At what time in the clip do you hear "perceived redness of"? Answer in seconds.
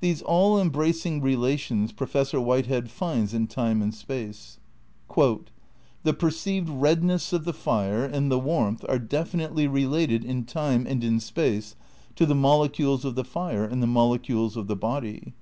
6.16-7.44